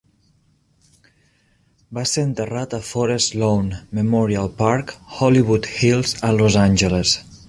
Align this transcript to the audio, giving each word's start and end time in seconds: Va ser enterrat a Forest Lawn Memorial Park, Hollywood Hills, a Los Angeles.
Va 1.97 2.05
ser 2.11 2.23
enterrat 2.29 2.73
a 2.77 2.81
Forest 2.87 3.35
Lawn 3.41 3.69
Memorial 4.01 4.49
Park, 4.65 4.95
Hollywood 5.19 5.69
Hills, 5.75 6.15
a 6.31 6.33
Los 6.39 6.57
Angeles. 6.65 7.15